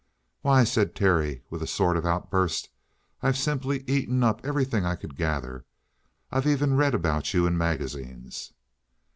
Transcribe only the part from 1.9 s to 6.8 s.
of outburst, "I've simply eaten up everything I could gather. I've even